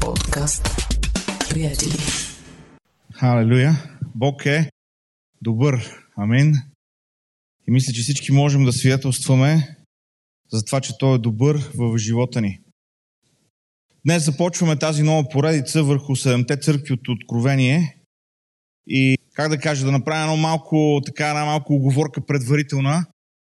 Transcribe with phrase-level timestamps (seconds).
[0.00, 0.68] Подкаст.
[1.50, 1.92] Приятели.
[3.12, 3.72] Халелуя!
[4.14, 4.70] Бог е
[5.42, 6.04] добър.
[6.16, 6.54] Амин.
[7.68, 9.76] И мисля, че всички можем да свидетелстваме
[10.52, 12.60] за това, че Той е добър в живота ни.
[14.04, 17.96] Днес започваме тази нова поредица върху седемте църкви от Откровение.
[18.86, 23.06] И как да кажа, да направя едно малко, така, една малко оговорка предварителна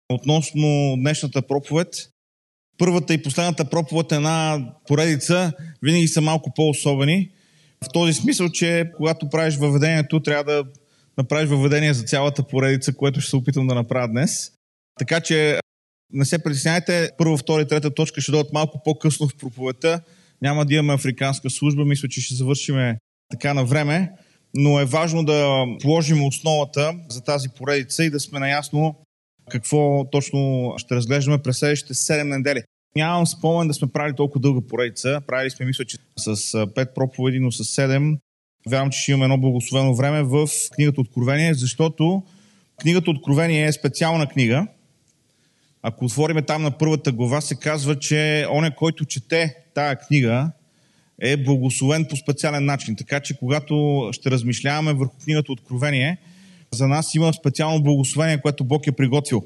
[0.08, 1.88] относно днешната проповед.
[2.78, 5.52] Първата и последната проповед е една поредица,
[5.82, 7.30] винаги са малко по-особени.
[7.84, 10.64] В този смисъл, че когато правиш въведението, трябва да
[11.18, 14.52] направиш въведение за цялата поредица, което ще се опитам да направя днес.
[14.98, 15.60] Така че
[16.12, 20.00] не се притесняйте, първа, втора и трета точка ще дойдат малко по-късно в проповедта.
[20.42, 22.98] Няма да имаме африканска служба, мисля, че ще завършиме
[23.30, 24.12] така на време,
[24.54, 29.05] но е важно да положим основата за тази поредица и да сме наясно
[29.50, 32.62] какво точно ще разглеждаме през следващите 7 недели.
[32.96, 35.20] Нямам спомен да сме правили толкова дълга поредица.
[35.26, 38.18] Правили сме, мисля, че с 5 проповеди, но с 7.
[38.68, 42.22] Вярвам, че ще имаме едно благословено време в книгата Откровение, защото
[42.80, 44.66] книгата Откровение е специална книга.
[45.82, 50.50] Ако отвориме там на първата глава, се казва, че оня, който чете тая книга,
[51.20, 52.96] е благословен по специален начин.
[52.96, 56.18] Така че, когато ще размишляваме върху книгата Откровение,
[56.72, 59.42] за нас има специално благословение, което Бог е приготвил.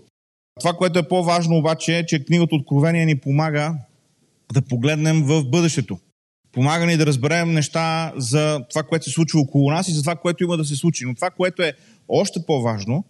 [0.61, 3.75] Това, което е по-важно обаче е, че книгата Откровение ни помага
[4.53, 5.99] да погледнем в бъдещето.
[6.53, 10.17] Помага ни да разберем неща за това, което се случва около нас и за това,
[10.17, 11.05] което има да се случи.
[11.05, 11.73] Но това, което е
[12.09, 13.05] още по-важно,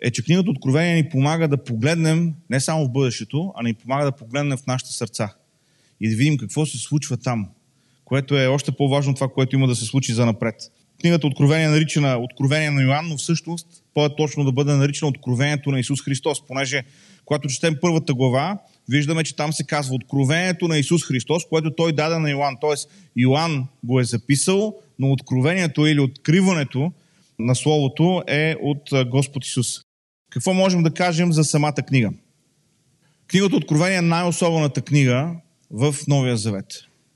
[0.00, 4.04] е, че книгата Откровение ни помага да погледнем не само в бъдещето, а ни помага
[4.04, 5.34] да погледнем в нашите сърца
[6.00, 7.48] и да видим какво се случва там,
[8.04, 10.54] което е още по-важно това, което има да се случи за напред.
[11.00, 15.80] Книгата Откровение е наричана Откровение на Йоанн, но всъщност по-точно да бъде наричана Откровението на
[15.80, 16.84] Исус Христос, понеже
[17.24, 21.92] когато четем първата глава, виждаме, че там се казва Откровението на Исус Христос, което той
[21.92, 22.56] даде на Йоанн.
[22.60, 26.92] Тоест, Йоанн го е записал, но откровението или откриването
[27.38, 29.80] на Словото е от Господ Исус.
[30.30, 32.10] Какво можем да кажем за самата книга?
[33.26, 35.30] Книгата Откровение е най-особената книга
[35.70, 36.66] в Новия Завет.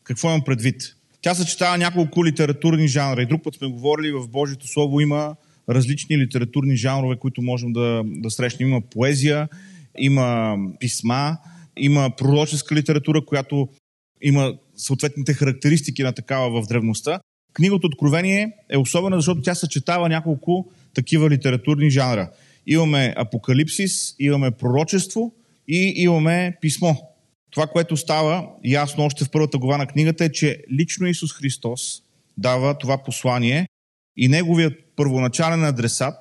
[0.05, 0.97] Какво имам предвид?
[1.23, 3.23] Тя съчетава няколко литературни жанра.
[3.23, 5.37] И друг път сме говорили, в Божието Слово има
[5.69, 8.69] различни литературни жанрове, които можем да, да срещнем.
[8.69, 9.49] Има поезия,
[9.99, 11.37] има писма,
[11.77, 13.69] има пророческа литература, която
[14.23, 17.21] има съответните характеристики на такава в древността.
[17.55, 22.31] Книгата Откровение е особена, защото тя съчетава няколко такива литературни жанра.
[22.67, 25.35] Имаме апокалипсис, имаме пророчество
[25.69, 26.95] и имаме писмо.
[27.53, 32.03] Това, което става ясно още в първата глава на книгата е, че лично Исус Христос
[32.37, 33.69] дава това послание
[34.17, 36.15] и неговият първоначален адресат,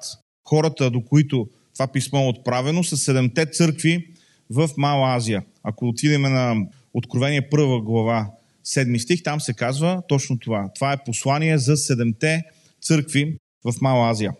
[0.47, 4.07] хората, до които това писмо е отправено, са седемте църкви
[4.49, 5.43] в Мала Азия.
[5.63, 6.55] Ако отидем на
[6.93, 8.31] Откровение първа глава,
[8.63, 10.69] седми стих, там се казва точно това.
[10.75, 12.43] Това е послание за седемте
[12.81, 14.31] църкви в Мала Азия.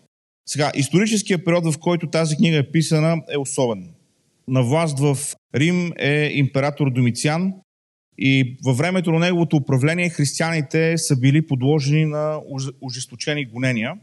[0.48, 3.88] Сега, историческия период, в който тази книга е писана, е особен.
[4.48, 5.16] На власт в
[5.54, 7.52] Рим е император Домициан
[8.18, 12.40] и във времето на неговото управление християните са били подложени на
[12.80, 13.94] ожесточени гонения.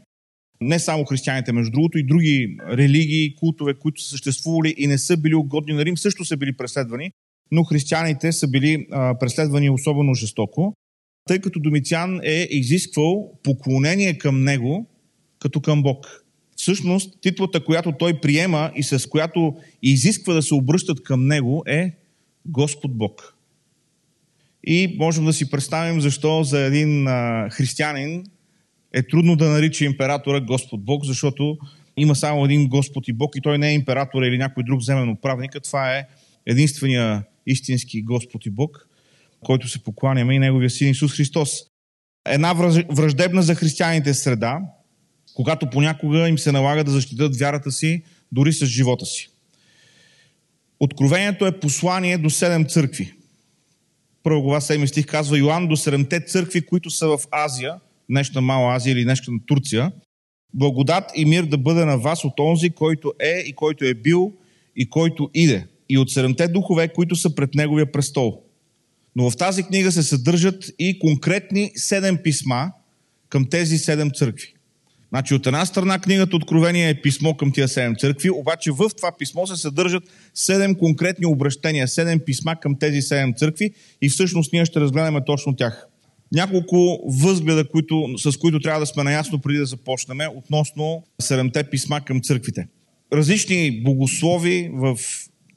[0.60, 5.16] Не само християните, между другото, и други религии, култове, които са съществували и не са
[5.16, 7.10] били угодни на Рим, също са били преследвани,
[7.52, 10.74] но християните са били а, преследвани особено жестоко,
[11.28, 14.86] тъй като Домициан е изисквал поклонение към него
[15.38, 16.24] като към Бог.
[16.60, 21.92] Всъщност, титлата, която той приема и с която изисква да се обръщат към него е
[22.46, 23.34] Господ Бог.
[24.64, 28.26] И можем да си представим защо за един а, християнин
[28.92, 31.58] е трудно да нарича императора Господ Бог, защото
[31.96, 35.08] има само един Господ и Бог и той не е император или някой друг земен
[35.08, 36.06] управник, това е
[36.46, 38.88] единствения истински Господ и Бог,
[39.44, 41.50] който се покланяме и Неговия син Исус Христос.
[42.28, 42.52] Една
[42.90, 44.60] враждебна за християните среда,
[45.40, 48.02] когато понякога им се налага да защитят вярата си
[48.32, 49.28] дори с живота си.
[50.80, 53.14] Откровението е послание до седем църкви.
[54.22, 57.74] Първа глава 7 стих казва Йоанн до седемте църкви, които са в Азия,
[58.10, 59.92] днешна Мала Азия или днешна Турция.
[60.54, 64.32] Благодат и мир да бъде на вас от онзи, който е и който е бил
[64.76, 65.66] и който иде.
[65.88, 68.42] И от седемте духове, които са пред неговия престол.
[69.16, 72.72] Но в тази книга се съдържат и конкретни седем писма
[73.28, 74.54] към тези седем църкви.
[75.10, 79.12] Значи от една страна книгата Откровение е писмо към тия седем църкви, обаче в това
[79.18, 80.02] писмо се съдържат
[80.34, 83.70] седем конкретни обращения, седем писма към тези седем църкви
[84.02, 85.86] и всъщност ние ще разгледаме точно тях.
[86.32, 92.00] Няколко възгледа, които, с които трябва да сме наясно преди да започнем, относно седемте писма
[92.00, 92.68] към църквите.
[93.12, 94.98] Различни богослови в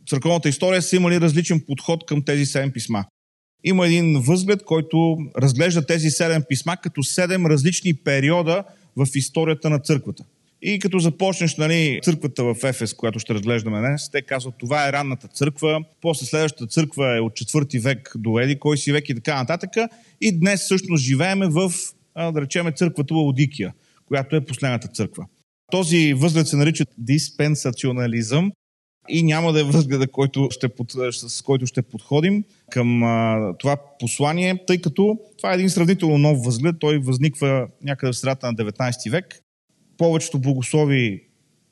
[0.07, 3.05] църковната история са имали различен подход към тези седем писма.
[3.63, 8.63] има един възглед, който разглежда тези седем писма като седем различни периода
[8.95, 10.23] в историята на църквата.
[10.61, 14.91] И като започнеш нали, църквата в Ефес, която ще разглеждаме днес, те казват, това е
[14.91, 19.15] ранната църква, после следващата църква е от 4 век до Еди, кой си век и
[19.15, 19.69] така нататък.
[20.21, 21.71] И днес всъщност живееме в,
[22.15, 23.73] да речеме, църквата Лаодикия,
[24.05, 25.25] която е последната църква.
[25.71, 28.51] Този възглед се нарича диспенсационализъм
[29.09, 30.69] и няма да е възгледа, който ще,
[31.11, 36.45] с който ще подходим към а, това послание, тъй като това е един сравнително нов
[36.45, 36.75] възглед.
[36.79, 39.39] Той възниква някъде в средата на 19 век.
[39.97, 41.23] Повечето богослови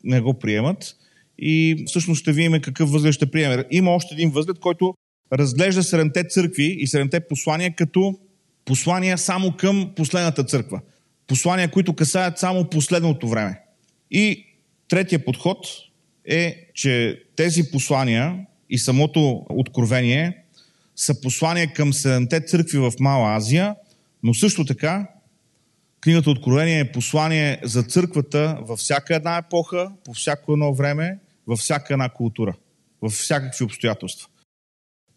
[0.03, 0.95] не го приемат
[1.39, 3.65] и всъщност ще видим какъв възглед ще приеме.
[3.71, 4.93] Има още един възглед, който
[5.33, 8.19] разглежда седемте църкви и седемте послания като
[8.65, 10.81] послания само към последната църква.
[11.27, 13.59] Послания, които касаят само последното време.
[14.11, 14.45] И
[14.87, 15.57] третия подход
[16.25, 20.37] е, че тези послания и самото откровение
[20.95, 23.75] са послания към седемте църкви в Мала Азия,
[24.23, 25.07] но също така
[26.01, 31.59] книгата Откровение е послание за църквата във всяка една епоха, по всяко едно време, във
[31.59, 32.55] всяка една култура,
[33.01, 34.27] във всякакви обстоятелства.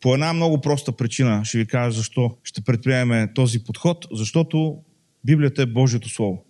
[0.01, 4.79] По една много проста причина ще ви кажа защо ще предприемем този подход, защото
[5.25, 6.45] Библията е Божието Слово.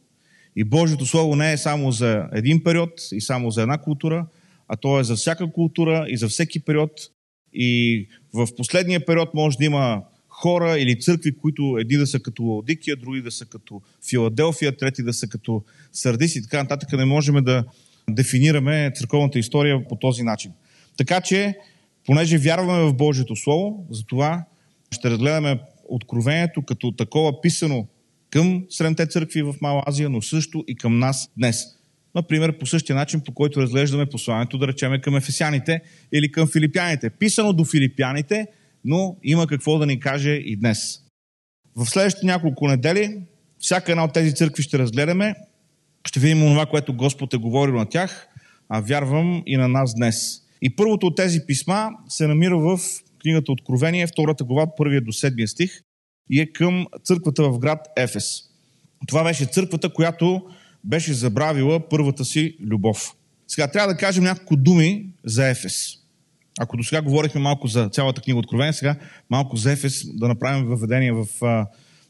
[0.57, 4.27] И Божието Слово не е само за един период и само за една култура,
[4.69, 6.90] а то е за всяка култура и за всеки период.
[7.52, 12.43] И в последния период може да има хора или църкви, които едни да са като
[12.43, 15.62] Лаодикия, други да са като Филаделфия, трети да са като
[15.93, 16.93] Сардис и така нататък.
[16.93, 17.64] Не можем да
[18.11, 20.52] дефинираме църковната история по този начин.
[20.96, 21.55] Така че,
[22.06, 24.44] понеже вярваме в Божието Слово, затова
[24.90, 27.87] ще разгледаме откровението като такова писано
[28.31, 31.64] към Средните църкви в Мала Азия, но също и към нас днес.
[32.14, 35.81] Например, по същия начин, по който разглеждаме посланието, да речеме към ефесяните
[36.12, 37.11] или към филипяните.
[37.11, 38.46] Писано до филипяните,
[38.84, 41.00] но има какво да ни каже и днес.
[41.76, 43.19] В следващите няколко недели,
[43.58, 45.34] всяка една от тези църкви ще разгледаме,
[46.08, 48.28] ще видим това, което Господ е говорил на тях,
[48.69, 50.40] а вярвам и на нас днес.
[50.62, 52.78] И първото от тези писма се намира в
[53.22, 55.81] книгата Откровение, втората глава, първия до седмия стих
[56.31, 58.43] и е към църквата в град Ефес.
[59.06, 60.46] Това беше църквата, която
[60.85, 63.15] беше забравила първата си любов.
[63.49, 65.95] Сега трябва да кажем няколко думи за Ефес.
[66.61, 68.97] Ако до сега говорихме малко за цялата книга Откровение, сега
[69.31, 71.27] малко за Ефес да направим въведение в,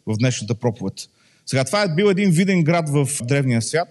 [0.07, 0.95] в днешната проповед.
[1.47, 3.89] Сега това е бил един виден град в древния свят,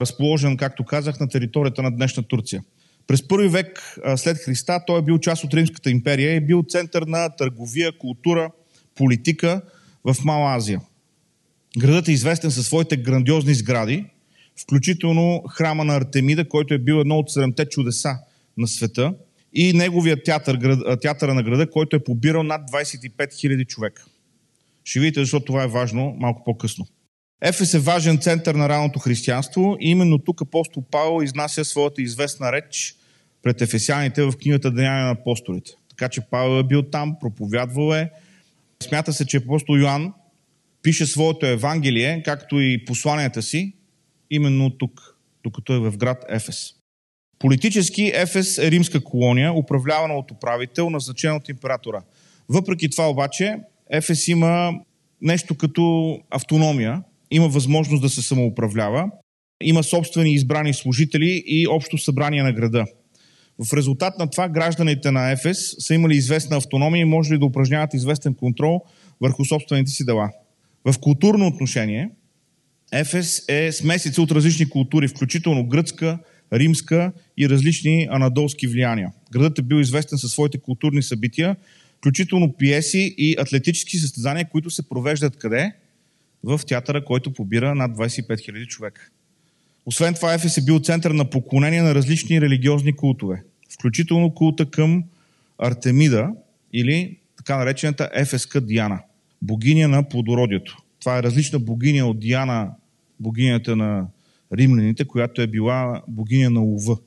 [0.00, 2.62] разположен, както казах, на територията на днешна Турция.
[3.06, 6.64] През първи век след Христа той е бил част от Римската империя и е бил
[6.68, 8.50] център на търговия, култура,
[8.94, 9.62] политика
[10.04, 10.80] в Мала Азия.
[11.78, 14.04] Градът е известен със своите грандиозни сгради,
[14.62, 18.18] включително храма на Артемида, който е бил едно от седемте чудеса
[18.56, 19.14] на света,
[19.52, 20.58] и неговия театър,
[21.02, 24.04] театъра на града, който е побирал над 25 000 човека.
[24.84, 26.86] Ще видите защо това е важно малко по-късно.
[27.42, 32.52] Ефес е важен център на ранното християнство и именно тук апостол Павел изнася своята известна
[32.52, 32.94] реч
[33.42, 35.70] пред ефесяните в книгата Деяния на апостолите.
[35.88, 38.10] Така че Павел е бил там, проповядвал е.
[38.82, 40.12] Смята се, че апостол Йоанн
[40.82, 43.72] пише своето Евангелие, както и посланията си,
[44.30, 46.72] именно тук, докато е в град Ефес.
[47.38, 52.02] Политически Ефес е римска колония, управлявана от управител, назначен от императора.
[52.48, 53.56] Въпреки това обаче,
[53.90, 54.72] Ефес има
[55.22, 59.10] нещо като автономия, има възможност да се самоуправлява,
[59.62, 62.84] има собствени избрани служители и общо събрание на града.
[63.68, 67.46] В резултат на това гражданите на Ефес са имали известна автономия и може ли да
[67.46, 68.80] упражняват известен контрол
[69.20, 70.30] върху собствените си дела.
[70.84, 72.10] В културно отношение
[72.92, 76.18] Ефес е смесица от различни култури, включително гръцка,
[76.52, 79.12] римска и различни анадолски влияния.
[79.32, 81.56] Градът е бил известен със своите културни събития,
[81.98, 85.72] включително пиеси и атлетически състезания, които се провеждат къде?
[86.44, 89.10] В театъра, който побира над 25 000 човека.
[89.86, 95.04] Освен това, Ефес е бил център на поклонение на различни религиозни култове, включително култа към
[95.58, 96.30] Артемида
[96.72, 99.00] или така наречената Ефеска Диана,
[99.42, 100.76] богиня на плодородието.
[101.00, 102.70] Това е различна богиня от Диана,
[103.20, 104.06] богинята на
[104.52, 106.98] римляните, която е била богиня на лова.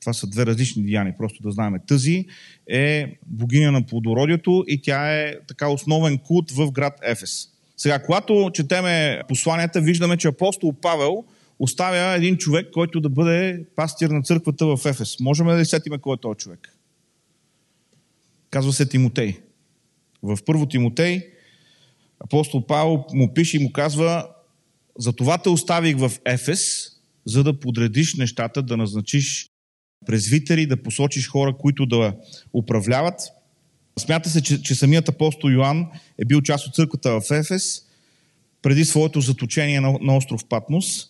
[0.00, 1.74] Това са две различни деяния, просто да знаем.
[1.86, 2.26] Тази
[2.66, 7.48] е богиня на плодородието и тя е така основен култ в град Ефес.
[7.76, 11.24] Сега, когато четеме посланията, виждаме, че апостол Павел
[11.58, 15.20] оставя един човек, който да бъде пастир на църквата в Ефес.
[15.20, 16.78] Можем ли да сетиме кой е този човек?
[18.50, 19.38] Казва се Тимотей.
[20.22, 21.26] В първо Тимотей
[22.24, 24.28] апостол Павел му пише и му казва
[24.98, 26.90] затова те оставих в Ефес,
[27.26, 29.48] за да подредиш нещата, да назначиш
[30.06, 32.14] презвитери, да посочиш хора, които да
[32.52, 33.20] управляват
[33.98, 35.86] Смята се, че, че самият апостол Йоанн
[36.18, 37.82] е бил част от църквата в Ефес
[38.62, 41.06] преди своето заточение на, на остров Патмос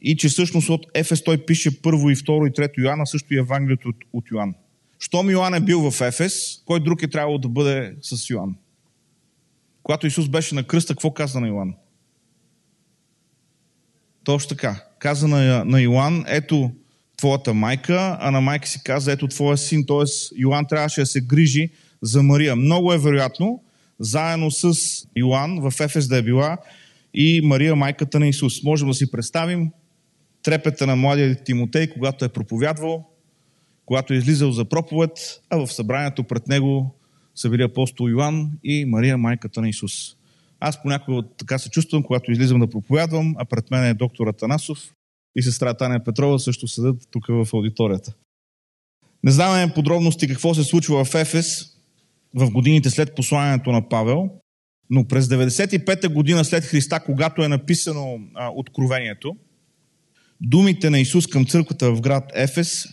[0.00, 3.38] и че всъщност от Ефес той пише първо и второ и трето Йоанна, също и
[3.38, 4.54] Евангелието от, от Йоанн.
[4.98, 8.54] Щом Йоанн е бил в Ефес, кой друг е трябвало да бъде с Йоанн?
[9.90, 11.74] Когато Исус беше на кръста, какво каза на Йоанн?
[14.24, 14.84] Точно така.
[14.98, 16.70] Каза на, на Йоанн, ето
[17.16, 19.86] твоята майка, а на майка си каза, ето твоя син.
[19.86, 20.04] Т.е.
[20.36, 21.70] Йоанн трябваше да се грижи
[22.02, 22.56] за Мария.
[22.56, 23.62] Много е вероятно,
[23.98, 24.74] заедно с
[25.16, 26.58] Йоанн в Ефес да е била
[27.14, 28.62] и Мария, майката на Исус.
[28.62, 29.70] Можем да си представим
[30.42, 33.08] трепета на младия Тимотей, когато е проповядвал,
[33.86, 36.99] когато е излизал за проповед, а в събранието пред него
[37.34, 39.92] са били апостол Йоанн и Мария, майката на Исус.
[40.60, 44.94] Аз понякога така се чувствам, когато излизам да проповядвам, а пред мен е доктор Атанасов
[45.36, 48.12] и сестра Таня Петрова също седат тук в аудиторията.
[49.24, 51.76] Не знаме подробности какво се случва в Ефес
[52.34, 54.30] в годините след посланието на Павел,
[54.90, 59.36] но през 95-та година след Христа, когато е написано а, Откровението,
[60.40, 62.88] думите на Исус към църквата в град Ефес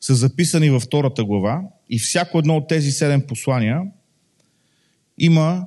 [0.00, 3.82] са записани във втората глава и всяко едно от тези седем послания
[5.18, 5.66] има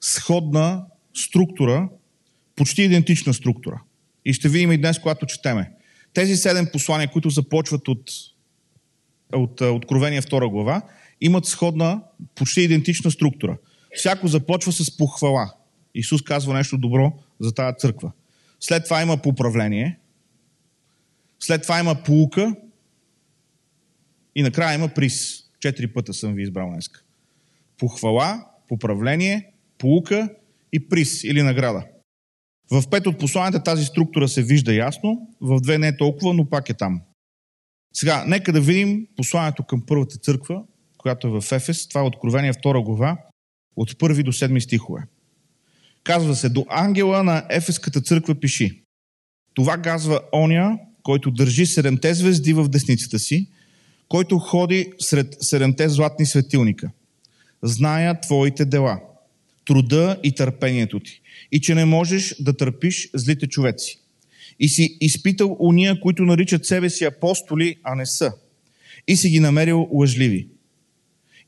[0.00, 1.88] сходна структура,
[2.56, 3.82] почти идентична структура.
[4.24, 5.72] И ще видим и днес, когато четеме.
[6.14, 8.10] Тези седем послания, които започват от,
[9.32, 10.82] от Откровение втора глава,
[11.20, 12.02] имат сходна,
[12.34, 13.58] почти идентична структура.
[13.94, 15.54] Всяко започва с похвала.
[15.94, 18.12] Исус казва нещо добро за тази църква.
[18.60, 19.98] След това има поправление.
[21.40, 22.54] След това има полука.
[24.34, 25.45] И накрая има приз.
[25.66, 26.90] Четири пъта съм ви избрал днес.
[27.78, 30.28] Похвала, поправление, полука
[30.72, 31.86] и приз или награда.
[32.70, 36.48] В пет от посланията тази структура се вижда ясно, в две не е толкова, но
[36.48, 37.00] пак е там.
[37.94, 40.62] Сега, нека да видим посланието към първата църква,
[40.98, 41.88] която е в Ефес.
[41.88, 43.18] Това е Откровение 2 глава,
[43.76, 45.02] от първи до седми стихове.
[46.04, 48.82] Казва се, до ангела на Ефеската църква пиши.
[49.54, 53.50] Това казва оня, който държи седемте звезди в десницата си,
[54.08, 56.90] който ходи сред седемте златни светилника.
[57.62, 59.00] Зная твоите дела–
[59.66, 61.20] труда и търпението ти.
[61.52, 63.98] И че не можеш да търпиш злите човеци.
[64.60, 68.32] И си изпитал уния, които наричат себе си апостоли, а не са.
[69.08, 70.48] И си ги намерил лъжливи.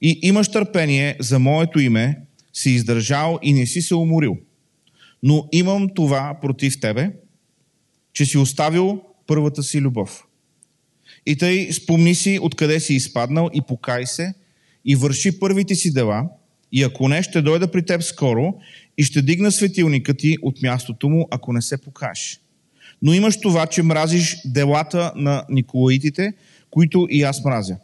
[0.02, 2.20] И имаш търпение за моето име,
[2.52, 4.36] си издържал и не си се уморил.
[5.22, 7.10] Но имам това против тебе,
[8.12, 10.24] че си оставил първата си любов.
[11.26, 14.34] И тъй спомни си откъде си изпаднал и покай се
[14.84, 16.28] и върши първите си дела–
[16.72, 18.54] и ако не, ще дойда при теб скоро
[18.98, 22.40] и ще дигна светилника ти от мястото му, ако не се покажеш.
[23.02, 26.32] Но имаш това, че мразиш делата на Николаитите,
[26.70, 27.76] които и аз мразя.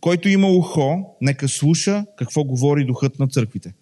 [0.00, 3.74] Който има ухо, нека слуша какво говори духът на църквите.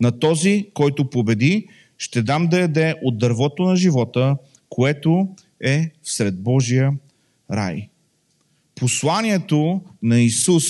[0.00, 1.66] На този, който победи,
[1.98, 4.36] ще дам да яде от дървото на живота,
[4.68, 5.28] което
[5.60, 6.92] е всред Божия
[7.50, 7.88] рай.
[8.80, 10.64] Посланието на Исус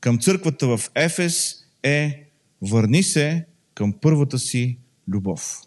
[0.00, 2.24] към църквата в Ефес е
[2.62, 5.60] Върни се към първата си любов.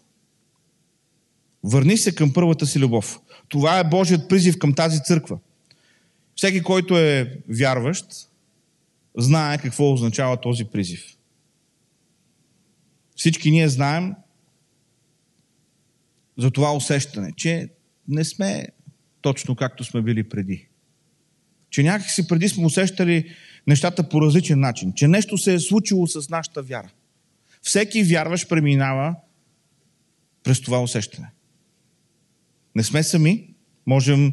[1.64, 3.20] Върни се към първата си любов.
[3.48, 5.38] Това е Божият призив към тази църква.
[6.36, 8.06] Всеки, който е вярващ,
[9.18, 11.16] знае какво означава този призив.
[13.16, 14.14] Всички ние знаем
[16.38, 17.68] за това усещане, че
[18.08, 18.68] не сме
[19.20, 20.68] точно както сме били преди.
[21.72, 23.34] Че някакси преди сме усещали
[23.66, 26.90] нещата по различен начин, че нещо се е случило с нашата вяра.
[27.62, 29.14] Всеки вярващ преминава
[30.44, 31.30] през това усещане.
[32.74, 33.48] Не сме сами.
[33.86, 34.32] Можем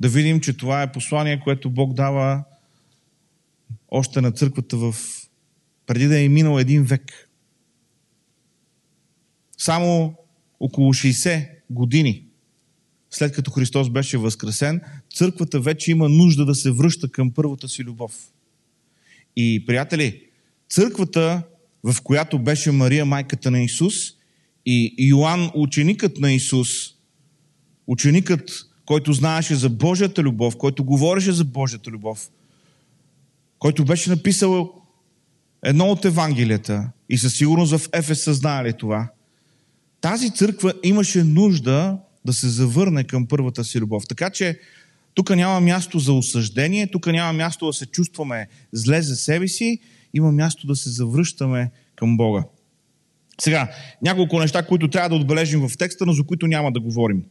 [0.00, 2.44] да видим, че това е послание, което Бог дава
[3.88, 4.94] още на църквата в
[5.86, 7.30] преди да е минал един век.
[9.58, 10.14] Само
[10.60, 12.28] около 60 години
[13.10, 14.80] след като Христос беше възкресен,
[15.18, 18.12] църквата вече има нужда да се връща към първата си любов.
[19.36, 20.22] И, приятели,
[20.70, 21.42] църквата,
[21.84, 23.94] в която беше Мария, майката на Исус,
[24.66, 26.68] и Йоанн, ученикът на Исус,
[27.86, 28.50] ученикът,
[28.86, 32.30] който знаеше за Божията любов, който говореше за Божията любов,
[33.58, 34.72] който беше написал
[35.62, 39.08] едно от Евангелията и със сигурност в Ефес са знаели това,
[40.00, 44.04] тази църква имаше нужда да се завърне към първата си любов.
[44.08, 44.60] Така че
[45.14, 49.80] тук няма място за осъждение, тук няма място да се чувстваме зле за себе си,
[50.14, 52.44] има място да се завръщаме към Бога.
[53.40, 53.70] Сега,
[54.02, 57.24] няколко неща, които трябва да отбележим в текста, но за които няма да говорим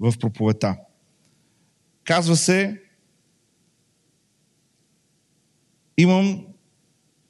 [0.00, 0.76] в проповета.
[2.04, 2.80] Казва се,
[5.98, 6.46] имам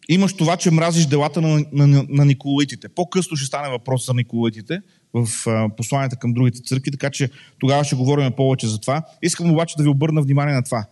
[0.09, 2.89] имаш това, че мразиш делата на, на, на Николаитите.
[2.89, 4.81] По-късно ще стане въпрос за Николаитите
[5.15, 9.03] в посланията към другите църкви, така че тогава ще говорим повече за това.
[9.23, 10.87] Искам обаче да ви обърна внимание на това.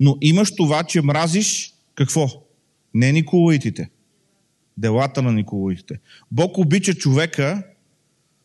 [0.00, 2.26] Но имаш това, че мразиш какво?
[2.94, 3.90] Не Николаитите.
[4.76, 5.98] Делата на Николаитите.
[6.32, 7.62] Бог обича човека,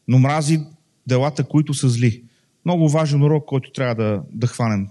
[0.08, 0.60] но мрази
[1.08, 2.24] делата, които са зли.
[2.66, 4.88] Много важен урок, който трябва да, да хванем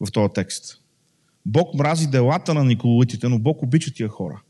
[0.00, 0.78] в този текст.
[1.46, 4.40] Бог мрази делата на Николаитите, но Бог обича тия хора.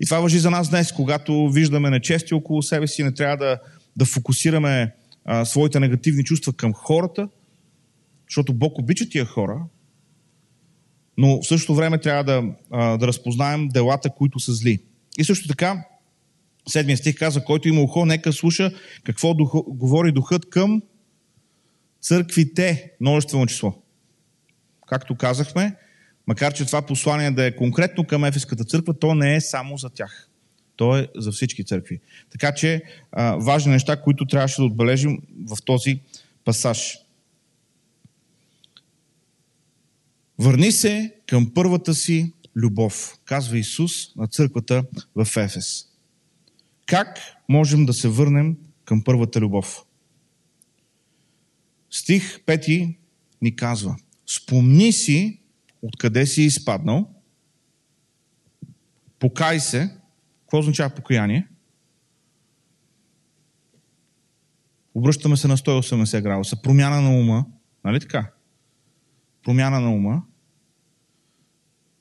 [0.00, 3.58] И това въжи за нас днес, когато виждаме нечести около себе си, не трябва да,
[3.96, 4.94] да фокусираме
[5.24, 7.28] а, своите негативни чувства към хората,
[8.28, 9.64] защото Бог обича тия хора,
[11.18, 14.82] но в същото време трябва да, а, да разпознаем делата, които са зли.
[15.18, 15.84] И също така,
[16.68, 18.72] седмия стих каза, който има ухо, нека слуша
[19.04, 20.82] какво дух, говори духът към
[22.00, 23.82] църквите, множествено число.
[24.86, 25.76] Както казахме,
[26.26, 29.90] макар че това послание да е конкретно към Ефеската църква, то не е само за
[29.90, 30.28] тях.
[30.82, 32.00] То е за всички църкви.
[32.30, 36.00] Така че а, важни неща, които трябваше да отбележим в този
[36.44, 36.98] пасаж.
[40.38, 44.84] Върни се към първата си любов, казва Исус на църквата
[45.14, 45.86] в Ефес.
[46.86, 49.84] Как можем да се върнем към първата любов?
[51.90, 52.96] Стих 5
[53.42, 53.96] ни казва
[54.26, 55.40] Спомни си
[55.82, 57.10] откъде си изпаднал,
[59.18, 60.01] покай се.
[60.52, 61.48] Какво означава покаяние?
[64.94, 66.62] Обръщаме се на 180 градуса.
[66.62, 67.46] Промяна на ума.
[67.84, 68.30] Нали така?
[69.44, 70.22] Промяна на ума.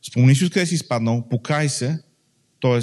[0.09, 2.03] Спомни си откъде си изпаднал, покай се,
[2.61, 2.79] т.е.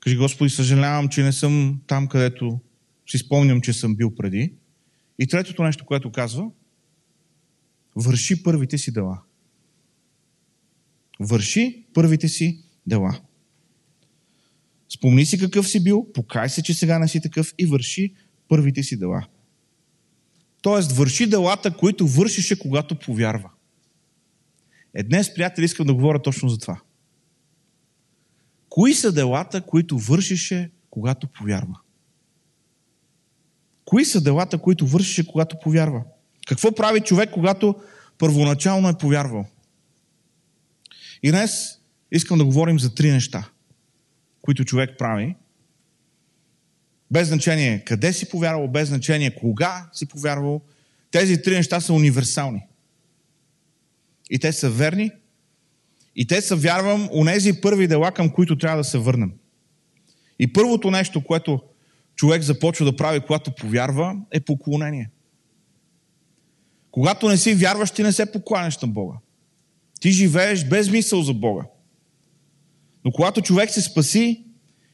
[0.00, 2.60] кажи Господи, съжалявам, че не съм там, където
[3.06, 4.54] си спомням, че съм бил преди.
[5.18, 6.50] И третото нещо, което казва,
[7.96, 9.22] върши първите си дела.
[11.20, 13.20] Върши първите си дела.
[14.94, 18.14] Спомни си какъв си бил, покай се, че сега не си такъв и върши
[18.48, 19.26] първите си дела.
[20.62, 23.50] Тоест, върши делата, които вършише, когато повярва.
[24.94, 26.80] Е, днес, приятели, искам да говоря точно за това.
[28.68, 31.80] Кои са делата, които вършише, когато повярва?
[33.84, 36.02] Кои са делата, които вършише, когато повярва?
[36.46, 37.74] Какво прави човек, когато
[38.18, 39.46] първоначално е повярвал?
[41.22, 41.78] И днес
[42.12, 43.50] искам да говорим за три неща,
[44.42, 45.36] които човек прави.
[47.10, 50.60] Без значение къде си повярвал, без значение кога си повярвал.
[51.10, 52.66] Тези три неща са универсални.
[54.30, 55.10] И те са верни.
[56.16, 59.32] И те са, вярвам, нези първи дела, към които трябва да се върнем.
[60.38, 61.60] И първото нещо, което
[62.16, 65.10] човек започва да прави, когато повярва, е поклонение.
[66.90, 69.16] Когато не си вярваш, ти не се покланяш на Бога.
[70.00, 71.64] Ти живееш без мисъл за Бога.
[73.04, 74.44] Но когато човек се спаси,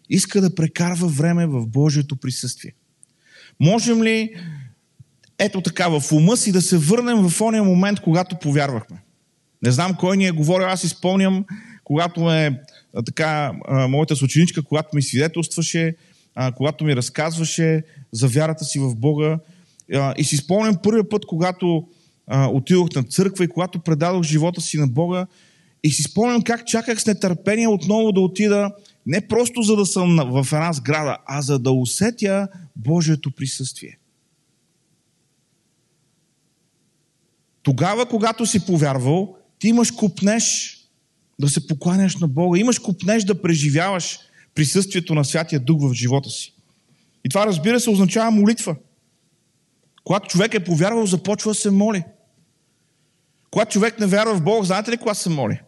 [0.09, 2.73] иска да прекарва време в Божието присъствие.
[3.61, 4.35] Можем ли
[5.39, 9.03] ето така в ума си да се върнем в ония момент, когато повярвахме?
[9.63, 11.45] Не знам кой ни е говорил, аз изпълням,
[11.85, 12.61] когато ме,
[13.07, 13.53] така,
[13.89, 15.97] моята съученичка, когато ми свидетелстваше,
[16.57, 19.39] когато ми разказваше за вярата си в Бога.
[20.17, 21.89] И си спомням първия път, когато
[22.31, 25.27] отидох на църква и когато предадох живота си на Бога.
[25.87, 28.71] И си спомням как чаках с нетърпение отново да отида,
[29.07, 33.99] не просто за да съм в една сграда, а за да усетя Божието присъствие.
[37.63, 40.77] Тогава, когато си повярвал, ти имаш купнеш
[41.39, 44.19] да се покланяш на Бога, имаш купнеш да преживяваш
[44.55, 46.55] присъствието на Святия Дух в живота си.
[47.25, 48.77] И това, разбира се, означава молитва.
[50.05, 52.05] Когато човек е повярвал, започва да се моли.
[53.51, 55.61] Когато човек не вярва в Бог, знаете ли кога се моли?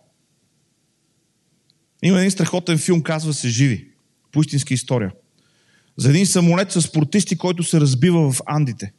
[2.02, 3.88] Има един страхотен филм, казва се Живи.
[4.32, 5.12] По истинска история.
[5.96, 8.92] За един самолет с спортисти, който се разбива в Андите.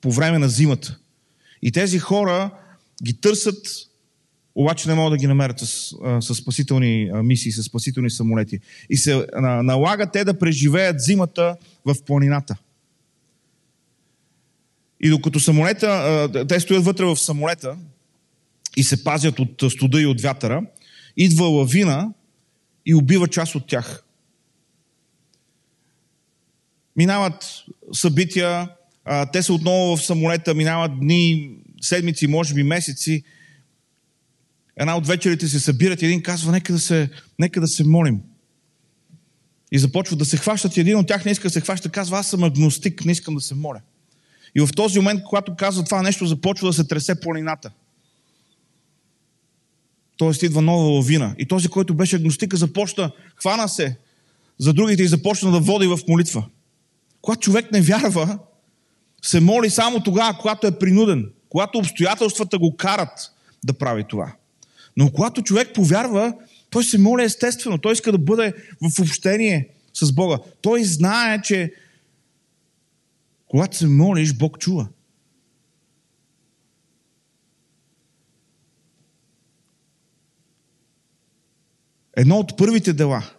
[0.00, 0.98] По, време на зимата.
[1.62, 2.50] И тези хора
[3.02, 3.66] ги търсят,
[4.54, 8.60] обаче не могат да ги намерят с, с спасителни мисии, с спасителни самолети.
[8.90, 12.56] И се налага те да преживеят зимата в планината.
[15.00, 17.76] И докато самолета, те стоят вътре в самолета
[18.76, 20.62] и се пазят от студа и от вятъра,
[21.16, 22.12] идва лавина
[22.86, 24.04] и убива част от тях.
[26.96, 28.68] Минават събития,
[29.32, 33.22] те са отново в самолета, минават дни, седмици, може би месеци.
[34.76, 38.20] Една от вечерите се събират и един казва, нека да се, нека да се молим.
[39.72, 42.18] И започват да се хващат и един от тях не иска да се хваща, казва,
[42.18, 43.80] аз съм агностик, не искам да се моля.
[44.54, 47.70] И в този момент, когато казва това нещо, започва да се тресе планината.
[50.20, 51.34] Тоест идва нова лавина.
[51.38, 53.96] И този, който беше агностика, започна, хвана се
[54.58, 56.44] за другите и започна да води в молитва.
[57.22, 58.38] Когато човек не вярва,
[59.22, 63.32] се моли само тогава, когато е принуден, когато обстоятелствата го карат
[63.64, 64.32] да прави това.
[64.96, 66.34] Но когато човек повярва,
[66.70, 67.78] той се моли естествено.
[67.78, 68.52] Той иска да бъде
[68.82, 70.38] в общение с Бога.
[70.60, 71.72] Той знае, че
[73.46, 74.88] когато се молиш, Бог чува.
[82.20, 83.30] Едно от първите дела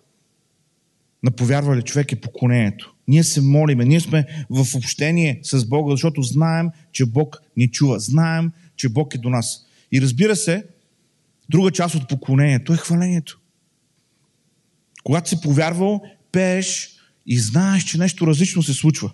[1.24, 2.96] на повярвали човек е поклонението.
[3.08, 8.00] Ние се молиме, ние сме в общение с Бога, защото знаем, че Бог ни чува.
[8.00, 9.66] Знаем, че Бог е до нас.
[9.92, 10.66] И разбира се,
[11.50, 13.40] друга част от поклонението е хвалението.
[15.04, 16.90] Когато си повярвал, пееш
[17.26, 19.12] и знаеш, че нещо различно се случва.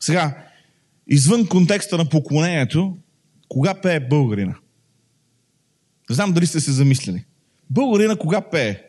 [0.00, 0.46] Сега,
[1.06, 2.98] извън контекста на поклонението,
[3.48, 4.54] кога пее българина?
[6.10, 7.24] Знам дали сте се замислили.
[7.70, 8.82] Българина кога пее?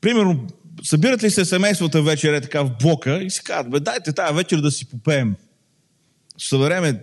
[0.00, 0.46] Примерно,
[0.82, 4.34] събират ли се семействата вечер е така в блока и си казват, бе, дайте тази
[4.34, 5.36] вечер да си попеем.
[6.36, 7.02] Ще събереме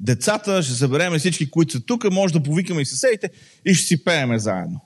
[0.00, 3.30] децата, ще събереме всички, които са тук, може да повикаме и съседите
[3.64, 4.80] и ще си пееме заедно.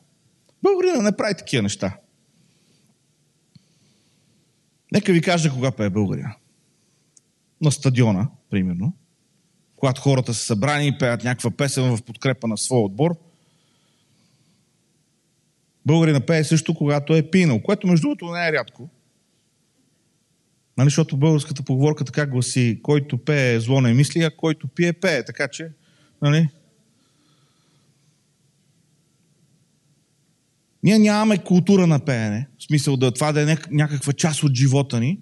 [0.62, 1.96] Българина не прави такива неща.
[4.92, 6.36] Нека ви кажа кога пее българина.
[7.60, 8.92] На стадиона, примерно,
[9.78, 13.16] когато хората са събрани и пеят някаква песен в подкрепа на своя отбор.
[15.86, 18.88] Българина пее също, когато е пинал, което между другото не е рядко.
[20.76, 25.24] Нали, защото българската поговорка така гласи, който пее зло не мисли, а който пие пее.
[25.24, 25.70] Така че,
[26.22, 26.48] нали,
[30.82, 35.00] Ние нямаме култура на пеене, в смисъл да това да е някаква част от живота
[35.00, 35.18] ни.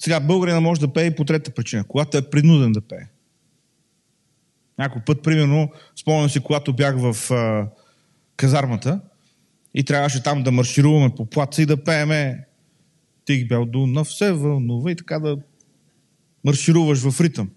[0.00, 3.06] Сега българина може да пее и по трета причина, когато е принуден да пее.
[4.78, 7.68] Някой път, примерно, спомням си, когато бях в а,
[8.36, 9.00] казармата
[9.74, 12.46] и трябваше там да маршируваме по плаца и да пееме
[13.24, 15.38] Тих бял Дунав се вълнува и така да
[16.44, 17.50] маршируваш в ритъм.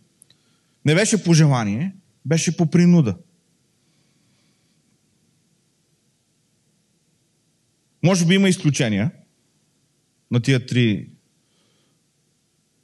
[0.86, 3.18] Не беше по желание, беше по принуда.
[8.04, 9.12] Може би има изключения
[10.32, 11.13] на тия три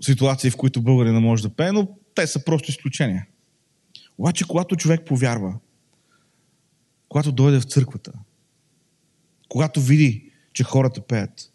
[0.02, 3.28] ситуации, в които българина може да пее, но те са просто изключения.
[4.18, 5.60] Обаче, когато човек повярва,
[7.10, 8.14] когато дойде в църквата,
[9.50, 11.54] когато види, че хората пеят,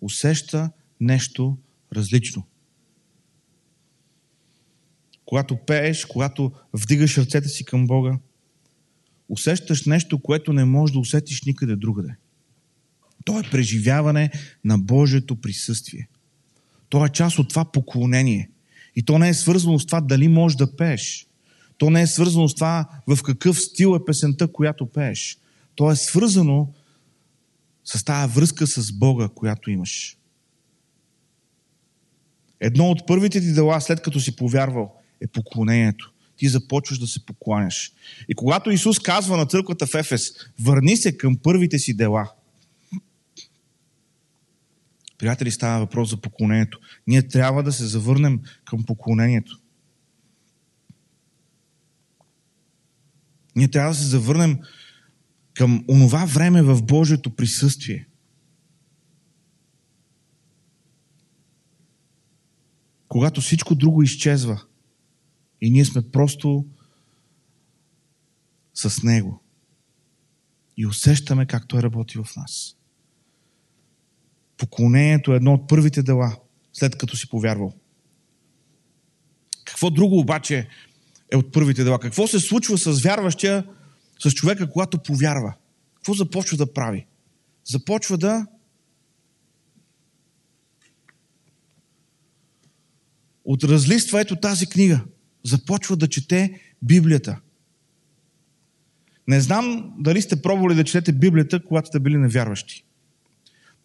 [0.00, 1.58] усеща нещо
[1.92, 2.46] различно.
[5.24, 8.18] Когато пееш, когато вдигаш ръцете си към Бога,
[9.28, 12.16] усещаш нещо, което не можеш да усетиш никъде другаде.
[13.24, 14.30] То е преживяване
[14.64, 16.08] на Божието присъствие.
[16.88, 18.50] То е част от това поклонение.
[18.96, 21.26] И то не е свързано с това дали можеш да пееш.
[21.78, 25.38] То не е свързано с това в какъв стил е песента, която пееш.
[25.74, 26.68] То е свързано
[27.84, 30.16] с тази връзка с Бога, която имаш.
[32.60, 36.12] Едно от първите ти дела, след като си повярвал, е поклонението.
[36.36, 37.92] Ти започваш да се покланяш.
[38.28, 42.32] И когато Исус казва на църквата в Ефес, върни се към първите си дела–
[45.18, 46.80] Приятели, става въпрос за поклонението.
[47.06, 49.60] Ние трябва да се завърнем към поклонението.
[53.56, 54.58] Ние трябва да се завърнем
[55.54, 58.08] към онова време в Божието присъствие.
[63.08, 64.64] Когато всичко друго изчезва
[65.60, 66.66] и ние сме просто
[68.74, 69.42] с Него
[70.76, 72.75] и усещаме как Той работи в нас.
[74.56, 76.36] Поклонението е едно от първите дела,
[76.72, 77.72] след като си повярвал.
[79.64, 80.68] Какво друго обаче
[81.32, 81.98] е от първите дела?
[81.98, 83.64] Какво се случва с вярващия,
[84.18, 85.54] с човека, когато повярва?
[85.94, 87.06] Какво започва да прави?
[87.64, 88.46] Започва да
[93.44, 95.00] от разлиства ето тази книга.
[95.44, 97.40] Започва да чете Библията.
[99.28, 102.85] Не знам дали сте пробвали да четете Библията, когато сте били невярващи.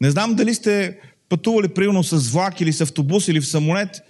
[0.02, 4.02] Не знам дали сте пътували примерно с влак или с автобус или в самолет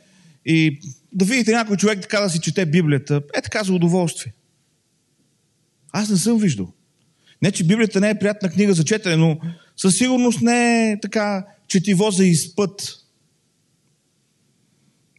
[0.45, 0.79] и
[1.13, 3.21] да видите някой човек така да си чете Библията.
[3.35, 4.33] Е така за удоволствие.
[5.91, 6.73] Аз не съм виждал.
[7.41, 9.39] Не, че Библията не е приятна книга за четене, но
[9.77, 12.97] със сигурност не е така четиво за изпът.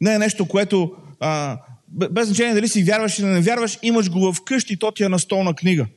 [0.01, 4.33] Не е нещо, което а, без значение дали си вярваш или не вярваш, имаш го
[4.33, 5.87] вкъщи и то ти е настолна книга.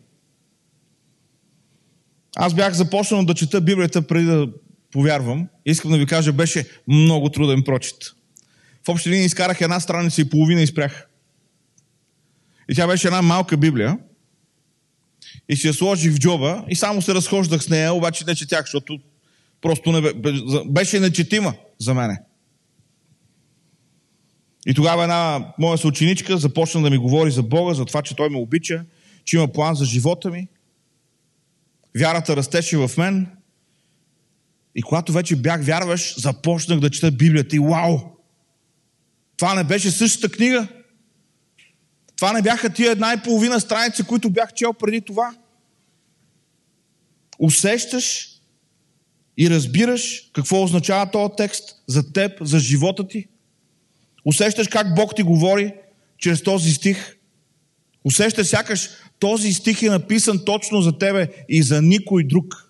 [2.36, 4.48] Аз бях започнал да чета Библията преди да
[4.96, 7.96] повярвам, искам да ви кажа, беше много труден прочит.
[8.86, 11.08] В общи линии изкарах една страница и половина и спрях.
[12.70, 13.98] И тя беше една малка Библия.
[15.48, 18.60] И си я сложих в джоба и само се разхождах с нея, обаче не четях,
[18.60, 18.98] защото
[19.60, 20.32] просто не бе,
[20.66, 22.20] беше нечетима за мене.
[24.66, 28.28] И тогава една моя съученичка започна да ми говори за Бога, за това, че Той
[28.28, 28.84] ме обича,
[29.24, 30.48] че има план за живота ми.
[31.98, 33.35] Вярата растеше в мен.
[34.76, 37.98] И когато вече бях вярваш, започнах да чета Библията и вау!
[39.36, 40.68] Това не беше същата книга.
[42.16, 45.34] Това не бяха тия една и половина страници, които бях чел преди това.
[47.38, 48.28] Усещаш
[49.38, 53.26] и разбираш какво означава този текст за теб, за живота ти.
[54.24, 55.74] Усещаш как Бог ти говори
[56.18, 57.16] чрез този стих.
[58.04, 62.65] Усещаш сякаш този стих е написан точно за тебе и за никой друг.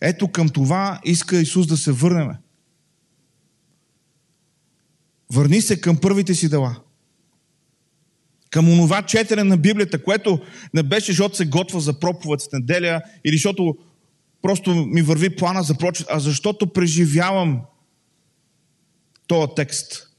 [0.00, 2.38] Ето към това иска Исус да се върнеме.
[5.32, 6.76] Върни се към първите си дела.
[8.50, 10.40] Към онова четене на Библията, което
[10.74, 13.76] не беше, защото се готва за проповед в неделя или защото
[14.42, 17.60] просто ми върви плана за прочет, а защото преживявам
[19.26, 20.10] този текст.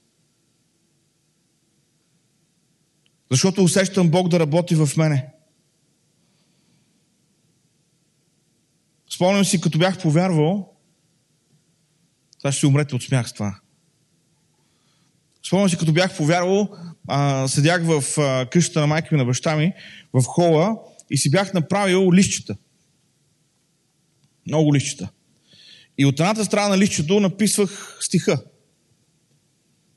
[3.31, 5.27] Защото усещам Бог да работи в мене.
[9.13, 10.73] Спомням си, като бях повярвал,
[12.41, 13.59] сега ще умрете от смях с това.
[15.47, 19.55] Спомням си, като бях повярвал, а, седях в а, къщата на майка ми, на баща
[19.55, 19.73] ми,
[20.13, 20.75] в хола
[21.09, 22.55] и си бях направил лищчета.
[24.47, 25.09] Много лищчета.
[25.97, 28.43] И от едната страна на лището написвах стиха.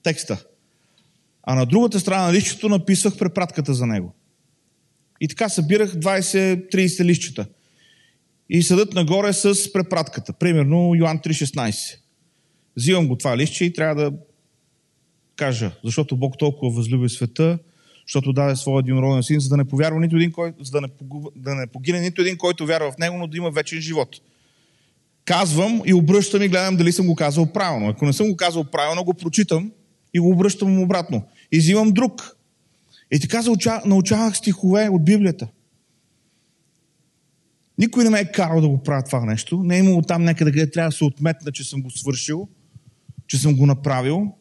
[0.03, 0.45] Текста.
[1.43, 4.15] А на другата страна на лището написах препратката за него.
[5.21, 7.47] И така събирах 20-30 лищчета.
[8.51, 10.33] И съдът нагоре с препратката.
[10.33, 11.97] Примерно Йоан 3.16.
[12.77, 14.13] Взимам го това лище и трябва да
[15.37, 17.59] кажа, защото Бог толкова възлюби света,
[18.07, 20.89] защото даде своя единороден син, за да не повярва нито един, кой, за да не,
[21.37, 24.21] да не погине нито един, който вярва в него, но да има вечен живот.
[25.25, 27.89] Казвам и обръщам и гледам дали съм го казал правилно.
[27.89, 29.73] Ако не съм го казал правилно, го прочитам
[30.15, 31.23] и го обръщам обратно.
[31.53, 32.37] И взимам друг.
[33.13, 33.43] И така
[33.85, 35.49] научавах стихове от Библията.
[37.79, 39.63] Никой не ме е карал да го правя това нещо.
[39.63, 42.49] Не е имало там някъде, къде трябва да се отметна, че съм го свършил,
[43.27, 44.33] че съм го направил.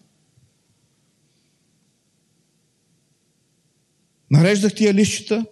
[4.32, 5.46] Нареждах тия лищата,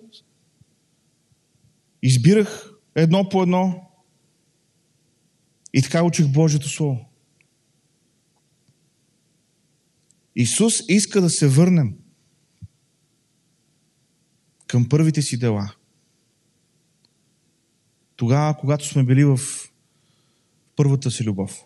[2.02, 3.92] избирах едно по едно
[5.74, 7.06] и така учих Божието Слово.
[10.36, 11.96] Исус иска да се върнем
[14.68, 15.76] към първите си дела.
[18.22, 19.40] Тогава, когато сме били в
[20.76, 21.64] първата си любов.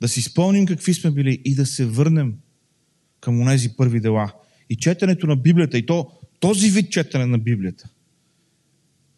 [0.00, 2.34] Да си спомним какви сме били и да се върнем
[3.20, 4.32] към тези първи дела.
[4.70, 7.88] И четенето на Библията, и то този вид четене на Библията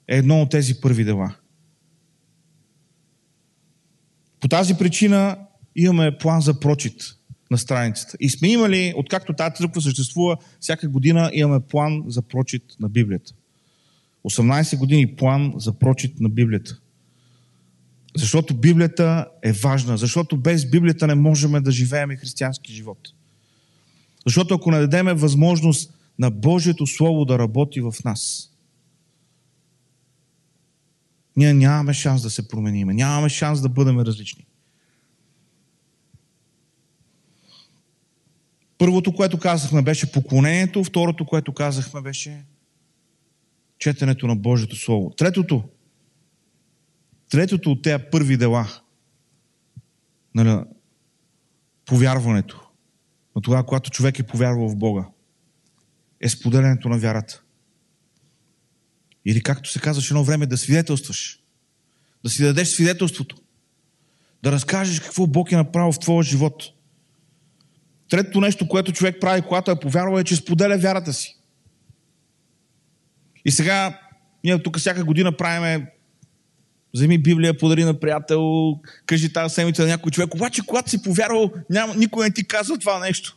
[0.09, 1.37] е едно от тези първи дела.
[4.41, 5.39] По тази причина
[5.75, 7.17] имаме план за прочит
[7.51, 8.17] на страницата.
[8.21, 13.35] И сме имали, откакто тази църква съществува, всяка година имаме план за прочит на Библията.
[14.27, 16.81] 18 години план за прочит на Библията.
[18.17, 19.99] Защото Библията е важна.
[19.99, 22.99] Защото без Библията не можем да живеем християнски живот.
[24.27, 28.51] Защото ако не дадеме възможност на Божието Слово да работи в нас,
[31.37, 32.95] ние нямаме шанс да се промениме.
[32.95, 34.47] Нямаме шанс да бъдем различни.
[38.79, 40.85] Първото, което казахме, беше поклонението.
[40.85, 42.45] Второто, което казахме, беше
[43.79, 45.11] четенето на Божието Слово.
[45.11, 45.63] Третото,
[47.31, 48.81] третото от тези първи дела,
[50.35, 50.65] нали,
[51.85, 52.69] повярването,
[53.37, 55.09] на тогава, когато човек е повярвал в Бога,
[56.21, 57.43] е споделянето на вярата.
[59.25, 61.43] Или както се казваше едно време, да свидетелстваш.
[62.25, 63.37] Да си дадеш свидетелството.
[64.43, 66.63] Да разкажеш какво Бог е направил в твоя живот.
[68.09, 71.36] Третото нещо, което човек прави, когато е повярвал, е, че споделя вярата си.
[73.47, 73.99] И сега,
[74.45, 75.93] ние тук всяка година правиме
[76.95, 78.75] Вземи Библия, подари на приятел,
[79.07, 80.35] кажи тази седмица на някой човек.
[80.35, 83.37] Обаче, когато си повярвал, няма, никой не ти казва това нещо.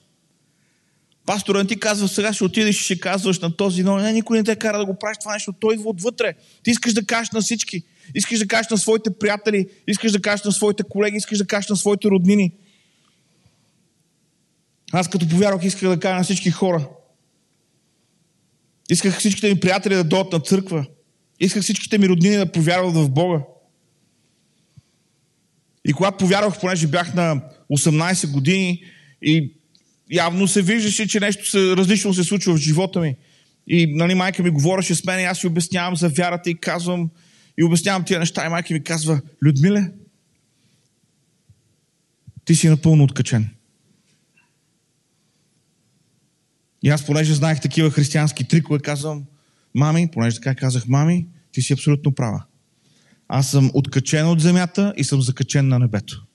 [1.25, 4.37] Пастор не ти казва, сега ще отидеш и ще казваш на този, но не, никой
[4.37, 5.53] не те кара да го правиш това нещо.
[5.59, 6.33] Той идва отвътре.
[6.63, 7.83] Ти искаш да кажеш на всички.
[8.15, 11.69] Искаш да кажеш на своите приятели, искаш да кажеш на своите колеги, искаш да кажеш
[11.69, 12.51] на своите роднини.
[14.91, 16.87] Аз като повярвах, исках да кажа на всички хора.
[18.89, 20.85] Исках всичките ми приятели да дойдат на църква.
[21.39, 23.39] Исках всичките ми роднини да повярват в Бога.
[25.85, 28.83] И когато повярвах, понеже бях на 18 години
[29.21, 29.53] и
[30.11, 33.15] явно се виждаше, че нещо се, различно се случва в живота ми.
[33.67, 37.09] И нали, майка ми говореше с мен и аз си обяснявам за вярата и казвам
[37.57, 39.91] и обяснявам тия неща и майка ми казва, Людмиле,
[42.45, 43.49] ти си напълно откачен.
[46.83, 49.23] И аз, понеже знаех такива християнски трикове, казвам,
[49.75, 52.43] мами, понеже така казах, мами, ти си абсолютно права.
[53.27, 56.25] Аз съм откачен от земята и съм закачен на небето.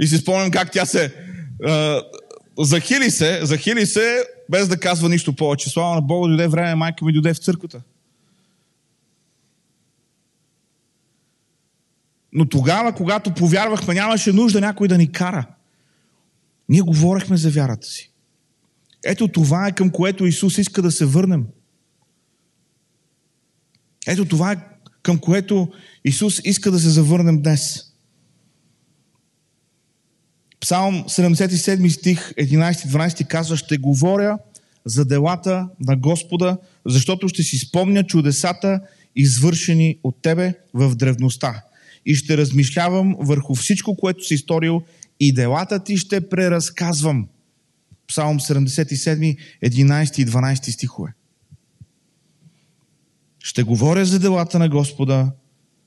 [0.00, 1.14] И си спомням как тя се
[1.64, 2.02] а,
[2.58, 5.70] захили се, захили се, без да казва нищо повече.
[5.70, 7.82] Слава на Бога, дойде време, майка ми дойде в църквата.
[12.32, 15.46] Но тогава, когато повярвахме, нямаше нужда някой да ни кара.
[16.68, 18.10] Ние говорехме за вярата си.
[19.06, 21.44] Ето това е към което Исус иска да се върнем.
[24.06, 24.56] Ето това е
[25.02, 25.68] към което
[26.04, 27.82] Исус иска да се завърнем днес.
[30.60, 34.38] Псалм 77 стих 11-12 казва, ще говоря
[34.84, 38.80] за делата на Господа, защото ще си спомня чудесата,
[39.16, 41.62] извършени от Тебе в древността.
[42.06, 44.82] И ще размишлявам върху всичко, което си сторил
[45.20, 47.28] и делата ти ще преразказвам.
[48.08, 51.14] Псалм 77, 11 и 12 стихове.
[53.38, 55.32] Ще говоря за делата на Господа,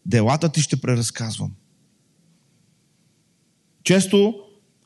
[0.06, 1.52] делата ти ще преразказвам.
[3.84, 4.36] Често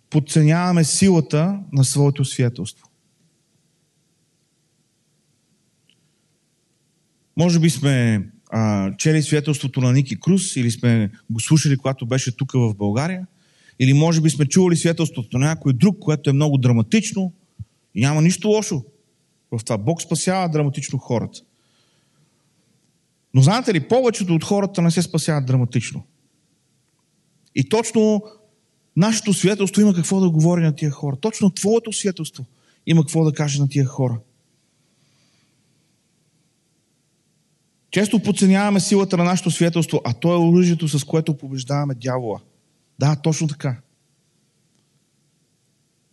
[0.10, 2.88] подценяваме силата на своето свидетелство.
[7.38, 12.38] Може би сме а, чели свидетелството на Ники Круз или сме го слушали, когато беше
[12.38, 13.28] тук в България,
[13.80, 17.34] или може би сме чували свидетелството на някой друг, което е много драматично
[17.96, 18.84] и няма нищо лошо
[19.52, 19.78] в това.
[19.78, 21.40] Бог спасява драматично хората.
[23.34, 26.04] Но знаете ли, повечето от хората не се спасяват драматично.
[27.56, 28.24] И точно
[28.96, 31.16] нашето свидетелство има какво да говори на тия хора.
[31.16, 32.46] Точно твоето свидетелство
[32.86, 34.20] има какво да каже на тия хора.
[37.92, 42.40] Често подценяваме силата на нашето свидетелство, а то е оръжието, с което побеждаваме дявола.
[43.00, 43.78] Да, точно така.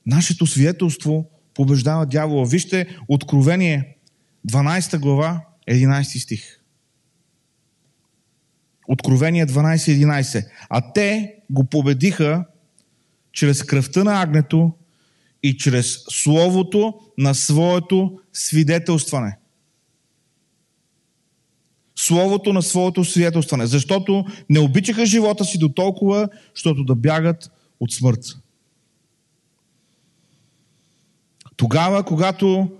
[0.07, 2.47] Нашето свидетелство побеждава дявола.
[2.47, 3.97] Вижте Откровение
[4.49, 5.41] 12 глава,
[5.71, 6.61] 11 стих.
[8.89, 10.47] Откровение 12.11.
[10.69, 12.45] А те го победиха
[13.33, 14.73] чрез кръвта на агнето
[15.43, 19.40] и чрез словото на своето свидетелстване.
[22.01, 23.67] Словото на своето свидетелстване.
[23.67, 28.25] Защото не обичаха живота си до толкова, защото да бягат от смърт.
[31.57, 32.71] Тогава, когато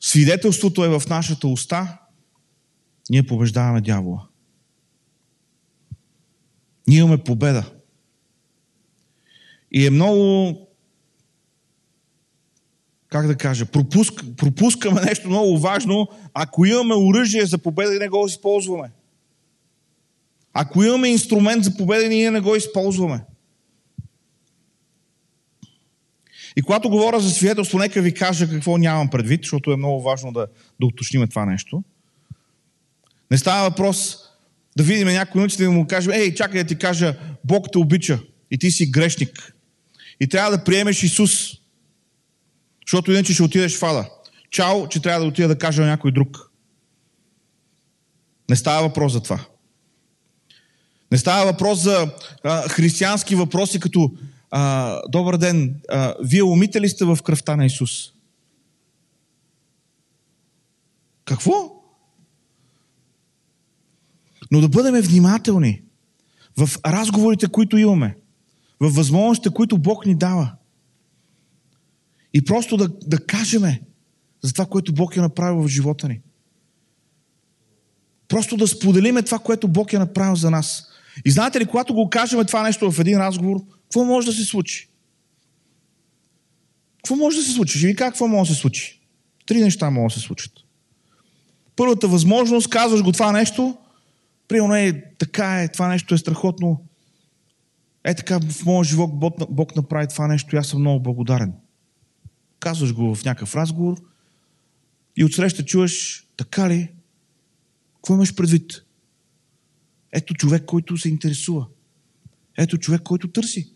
[0.00, 1.98] свидетелството е в нашата уста,
[3.10, 4.26] ние побеждаваме дявола.
[6.86, 7.70] Ние имаме победа.
[9.72, 10.56] И е много,
[13.14, 18.08] как да кажа, пропуск, пропускаме нещо много важно, ако имаме оръжие за победа и не
[18.08, 18.90] го използваме.
[20.52, 23.24] Ако имаме инструмент за победа, ние не го използваме.
[26.56, 30.32] И когато говоря за свидетелство, нека ви кажа какво нямам предвид, защото е много важно
[30.32, 30.46] да,
[30.80, 31.82] да уточним това нещо.
[33.30, 34.16] Не става въпрос
[34.76, 38.18] да видим някой научи да му кажем, ей, чакай да ти кажа, Бог те обича
[38.50, 39.54] и ти си грешник.
[40.20, 41.63] И трябва да приемеш Исус.
[42.86, 44.10] Защото иначе ще отидеш в ада.
[44.50, 46.50] Чао, че трябва да отида да кажа на някой друг.
[48.50, 49.40] Не става въпрос за това.
[51.12, 52.10] Не става въпрос за
[52.44, 54.12] а, християнски въпроси, като
[54.50, 57.90] а, Добър ден, а, вие умите ли сте в кръвта на Исус?
[61.24, 61.52] Какво?
[64.50, 65.82] Но да бъдем внимателни
[66.56, 68.16] в разговорите, които имаме,
[68.80, 70.52] в възможностите, които Бог ни дава.
[72.34, 73.82] И просто да, да кажеме
[74.42, 76.20] за това, което Бог е направил в живота ни.
[78.28, 80.86] Просто да споделиме това, което Бог е направил за нас.
[81.24, 84.44] И знаете ли, когато го кажем това нещо в един разговор, какво може да се
[84.44, 84.88] случи?
[86.96, 87.78] Какво може да се случи?
[87.78, 89.00] Ще ви какво може да се случи.
[89.46, 90.52] Три неща могат да се случат.
[91.76, 93.76] Първата възможност, казваш го това нещо,
[94.48, 96.80] Примерно е, така е, това нещо е страхотно.
[98.04, 101.52] Е така в моя живот Бог, Бог направи това нещо и аз съм много благодарен.
[102.64, 104.02] Казваш го в някакъв разговор
[105.16, 106.92] и отсреща чуваш, така ли?
[107.94, 108.84] Какво имаш предвид?
[110.12, 111.66] Ето човек, който се интересува.
[112.58, 113.72] Ето човек, който търси.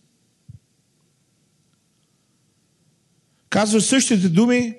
[3.49, 4.75] Казваш същите думи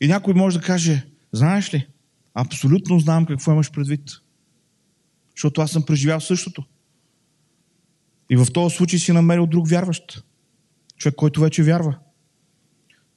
[0.00, 1.88] и някой може да каже, знаеш ли,
[2.34, 4.10] абсолютно знам какво имаш предвид
[5.36, 6.64] защото аз съм преживял същото.
[8.30, 10.24] И в този случай си намерил друг вярващ.
[10.96, 11.98] Човек, който вече вярва.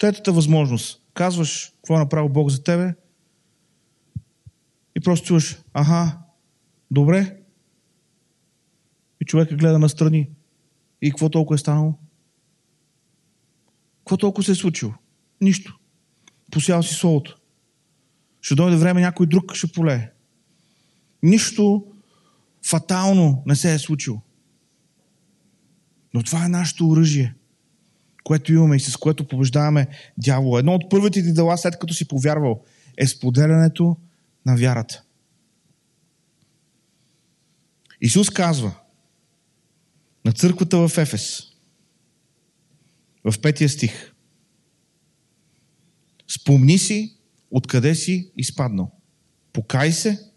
[0.01, 1.01] Третата възможност.
[1.13, 2.93] Казваш какво е направил Бог за тебе
[4.95, 6.17] и просто чуваш, аха,
[6.91, 7.37] добре.
[9.21, 10.29] И човека гледа настрани.
[11.01, 11.93] И какво толкова е станало?
[13.99, 14.93] Какво толкова се е случило?
[15.41, 15.79] Нищо.
[16.51, 17.39] Посял си солото.
[18.41, 20.09] Ще дойде време, някой друг ще полее.
[21.23, 21.85] Нищо
[22.65, 24.21] фатално не се е случило.
[26.13, 27.35] Но това е нашето оръжие,
[28.23, 30.59] което имаме и с което побеждаваме дявола.
[30.59, 32.63] Едно от първите ти дела, след като си повярвал,
[32.97, 33.97] е споделянето
[34.45, 35.03] на вярата.
[38.01, 38.75] Исус казва
[40.25, 41.43] на църквата в Ефес,
[43.23, 44.13] в петия стих,
[46.27, 47.17] спомни си
[47.51, 48.91] откъде си изпаднал.
[49.53, 50.31] Покай се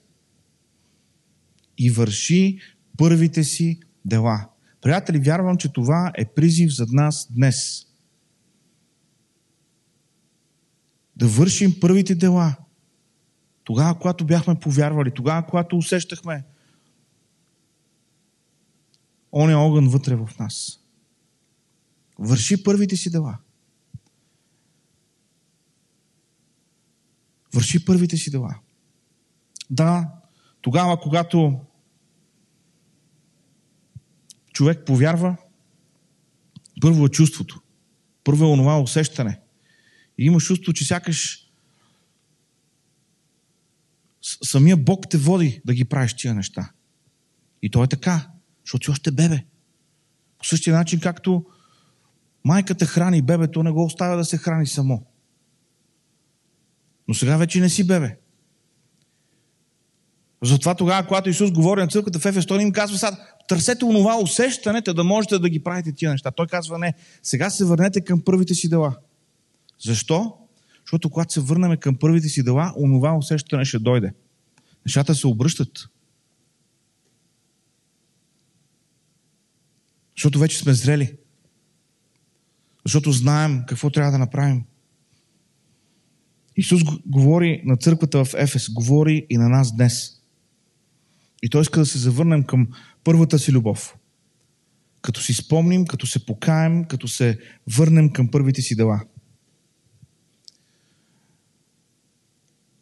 [1.78, 2.58] и върши
[2.96, 4.48] първите си дела.
[4.84, 7.86] Приятели, вярвам, че това е призив за нас днес.
[11.16, 12.56] Да вършим първите дела.
[13.64, 16.44] Тогава, когато бяхме повярвали, тогава, когато усещахме
[19.32, 20.80] оня огън вътре в нас.
[22.18, 23.38] Върши първите си дела.
[27.54, 28.58] Върши първите си дела.
[29.70, 30.10] Да,
[30.60, 31.60] тогава, когато
[34.54, 35.36] човек повярва,
[36.80, 37.60] първо е чувството.
[38.24, 39.40] Първо е онова усещане.
[40.18, 41.50] И има чувство, че сякаш
[44.22, 46.72] самия Бог те води да ги правиш тия неща.
[47.62, 48.30] И то е така,
[48.64, 49.44] защото си още бебе.
[50.38, 51.46] По същия начин, както
[52.44, 55.06] майката храни бебето, не го оставя да се храни само.
[57.08, 58.18] Но сега вече не си бебе.
[60.44, 63.16] Затова тогава, когато Исус говори на църквата в Ефес, той им казва сега,
[63.48, 66.30] търсете онова усещане, да можете да ги правите тия неща.
[66.30, 68.96] Той казва не, сега се върнете към първите си дела.
[69.84, 70.38] Защо?
[70.86, 74.12] Защото когато се върнем към първите си дела, онова усещане ще дойде.
[74.86, 75.88] Нещата се обръщат.
[80.16, 81.16] Защото вече сме зрели.
[82.84, 84.64] Защото знаем какво трябва да направим.
[86.56, 90.23] Исус говори на църквата в Ефес, говори и на нас днес.
[91.44, 92.68] И той иска да се завърнем към
[93.04, 93.96] първата си любов.
[95.02, 97.38] Като си спомним, като се покаем, като се
[97.76, 99.00] върнем към първите си дела.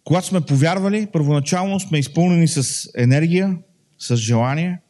[0.04, 3.58] Когато сме повярвали, първоначално сме изпълнени с енергия,
[3.98, 4.80] с желание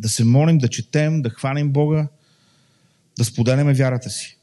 [0.00, 2.08] да се молим, да четем, да хванем Бога,
[3.18, 4.38] да споделяме вярата си.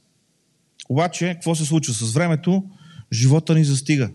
[0.89, 2.63] Обаче, какво се случва с времето?
[3.13, 4.09] Живота ни застига.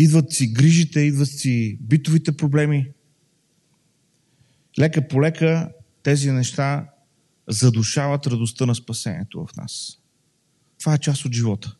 [0.00, 2.90] Идват си грижите, идват си битовите проблеми.
[4.78, 5.72] Лека по лека
[6.02, 6.90] тези неща
[7.48, 9.98] задушават радостта на спасението в нас.
[10.78, 11.76] Това е част от живота.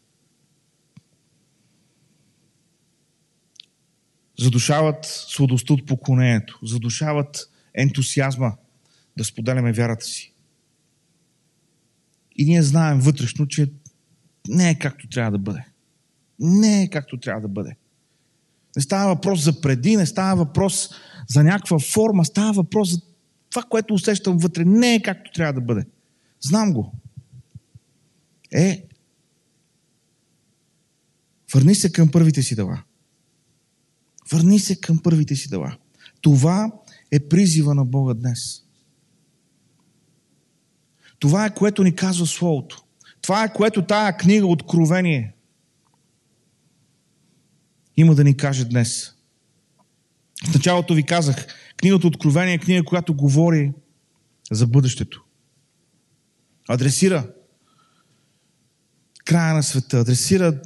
[4.39, 8.57] Задушават сладостта от поклонението, задушават ентусиазма
[9.17, 10.35] да споделяме вярата си.
[12.37, 13.73] И ние знаем вътрешно, че
[14.49, 15.65] не е както трябва да бъде.
[16.39, 17.77] Не е както трябва да бъде.
[18.77, 20.91] Не става въпрос за преди, не става въпрос
[21.29, 23.01] за някаква форма, става въпрос за
[23.51, 24.65] това, което усещам вътре.
[24.65, 25.87] Не е както трябва да бъде.
[26.41, 26.93] Знам го.
[28.53, 28.85] Е,
[31.55, 32.83] върни се към първите си дела.
[34.33, 35.77] Върни се към първите си дела.
[36.21, 36.73] Това
[37.13, 38.63] е призива на Бога днес.
[41.19, 42.85] Това е което ни казва Словото.
[43.23, 45.35] Това е което тая книга Откровение
[48.01, 49.15] има да ни каже днес.
[50.45, 51.47] В началото ви казах,
[51.77, 53.73] книгата Откровение е книга, която говори
[54.51, 55.25] за бъдещето.
[56.69, 57.29] Адресира
[59.25, 60.61] края на света, адресира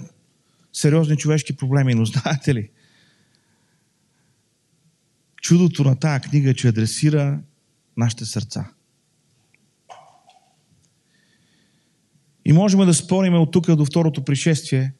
[0.72, 2.70] сериозни човешки проблеми, но знаете ли,
[5.42, 7.40] чудото на тази книга е, че адресира
[7.96, 8.70] нашите сърца.
[12.44, 14.92] И можем да спорим от тук до второто пришествие,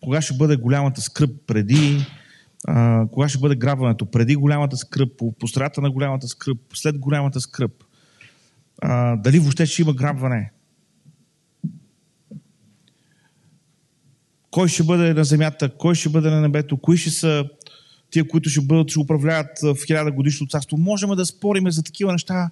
[0.00, 2.06] кога ще бъде голямата скръп преди,
[2.68, 5.34] а, кога ще бъде грабването преди голямата скръп, по,
[5.78, 7.72] на голямата скръп, след голямата скръп.
[8.82, 10.52] А, дали въобще ще има грабване.
[14.50, 17.44] Кой ще бъде на земята, кой ще бъде на небето, кои ще са
[18.10, 20.76] тия, които ще бъдат, ще управляват в хиляда годишно царство.
[20.78, 22.50] Можем да спорим за такива неща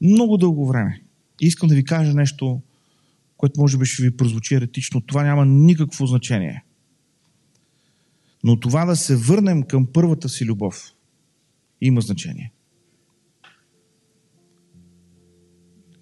[0.00, 1.02] много дълго време.
[1.40, 2.60] И искам да ви кажа нещо,
[3.36, 5.00] което може би ще ви прозвучи еретично.
[5.00, 6.64] Това няма никакво значение.
[8.44, 10.94] Но това да се върнем към първата си любов
[11.80, 12.52] има значение.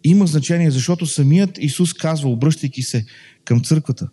[0.04, 3.06] Има значение, защото самият Исус казва, обръщайки се
[3.44, 4.08] към църквата.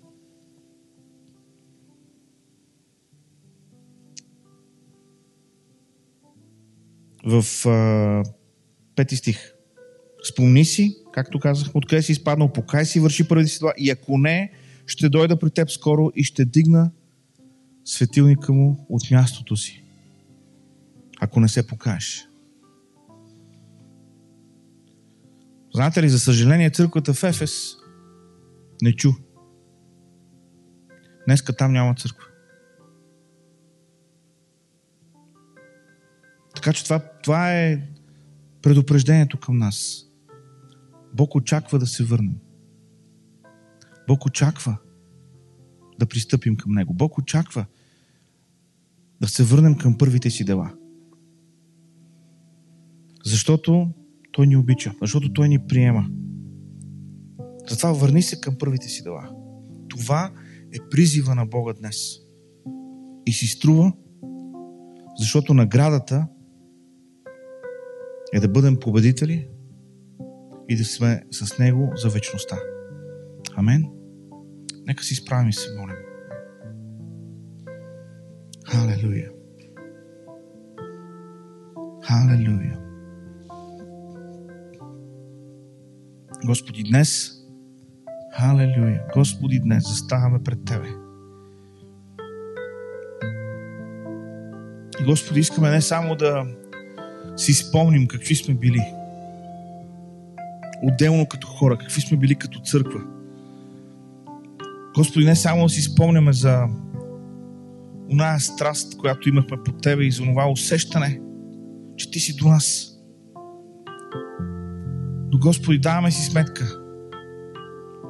[7.25, 8.23] В а,
[8.95, 9.53] пети стих.
[10.30, 14.17] Спомни си, както казах, откъде си изпаднал, покай си, върши първите си дела и ако
[14.17, 14.51] не,
[14.86, 16.91] ще дойда при теб скоро и ще дигна
[17.88, 19.83] светилника му от мястото си.
[21.19, 22.27] Ако не се покажеш.
[25.73, 27.75] Знаете ли, за съжаление, църквата в Ефес
[28.81, 29.11] не чу.
[31.27, 32.27] Днеска там няма църква.
[36.55, 37.88] Така че това, това е
[38.61, 40.05] предупреждението към нас.
[41.13, 42.38] Бог очаква да се върнем.
[44.07, 44.77] Бог очаква
[45.99, 46.93] да пристъпим към Него.
[46.93, 47.65] Бог очаква
[49.22, 50.74] да се върнем към първите си дела.
[53.26, 53.88] Защото
[54.32, 56.09] Той ни обича, защото Той ни приема.
[57.70, 59.30] Затова върни се към първите си дела.
[59.89, 60.32] Това
[60.74, 61.97] е призива на Бога днес.
[63.26, 63.93] И си струва,
[65.20, 66.28] защото наградата
[68.34, 69.47] е да бъдем победители
[70.70, 72.57] и да сме с Него за вечността.
[73.55, 73.86] Амен.
[74.88, 76.07] Нека си справим и се молим.
[78.78, 79.30] Халелуя.
[82.03, 82.78] Халелуя.
[86.45, 87.32] Господи, днес,
[88.34, 90.88] халелуя, Господи, днес заставаме пред Тебе.
[95.01, 96.45] И Господи, искаме не само да
[97.38, 98.93] си спомним какви сме били,
[100.84, 103.01] отделно като хора, какви сме били като църква.
[104.95, 106.67] Господи, не само да си спомняме за
[108.12, 111.22] оная страст, която имахме по Тебе и за това усещане,
[111.97, 112.93] че Ти си до нас.
[115.32, 116.80] Но, Господи, даваме си сметка.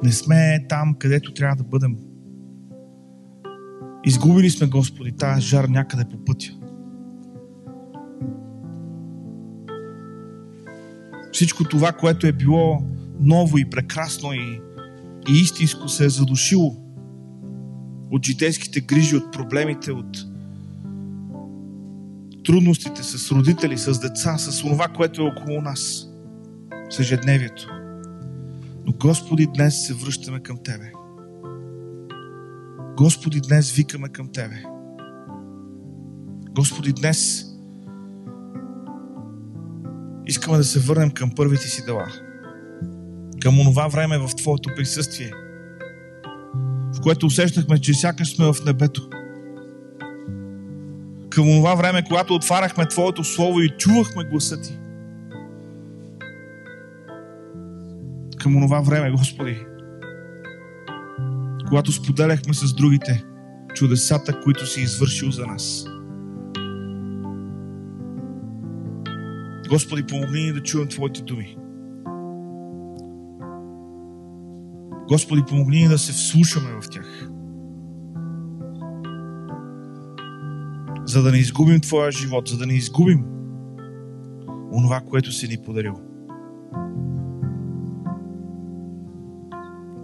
[0.02, 1.96] Не сме там, където трябва да бъдем.
[4.04, 6.52] Изгубили сме, Господи, тази жар някъде по пътя.
[11.32, 12.82] Всичко това, което е било
[13.20, 14.60] ново и прекрасно и,
[15.28, 16.87] и истинско, се е задушило
[18.10, 20.18] от житейските грижи, от проблемите, от
[22.44, 26.06] трудностите с родители, с деца, с това, което е около нас,
[26.90, 27.68] с ежедневието.
[28.86, 30.92] Но Господи, днес се връщаме към Тебе.
[32.96, 34.62] Господи, днес викаме към Тебе.
[36.54, 37.44] Господи, днес
[40.26, 42.06] искаме да се върнем към първите си дела.
[43.40, 45.32] Към онова време в Твоето присъствие,
[46.94, 49.08] в което усещахме, че сякаш сме в небето.
[51.30, 54.78] Към онова време, когато отваряхме Твоето Слово и чувахме гласа Ти.
[58.38, 59.66] Към онова време, Господи,
[61.68, 63.24] когато споделяхме с другите
[63.74, 65.84] чудесата, които си извършил за нас.
[69.68, 71.56] Господи, помогни ни да чуем Твоите думи.
[75.08, 77.28] Господи, помогни ни да се вслушаме в тях.
[81.06, 83.24] За да не изгубим Твоя живот, за да не изгубим
[84.72, 85.94] онова, което си ни подарил.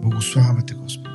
[0.01, 1.14] Благославяме Те, Господи.